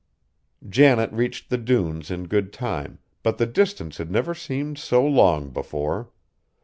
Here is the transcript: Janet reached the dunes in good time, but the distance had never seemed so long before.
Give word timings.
Janet 0.67 1.11
reached 1.11 1.51
the 1.51 1.59
dunes 1.59 2.09
in 2.09 2.23
good 2.27 2.51
time, 2.51 2.97
but 3.21 3.37
the 3.37 3.45
distance 3.45 3.99
had 3.99 4.09
never 4.09 4.33
seemed 4.33 4.79
so 4.79 5.05
long 5.05 5.49
before. 5.51 6.09